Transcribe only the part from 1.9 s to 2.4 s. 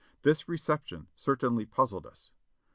us.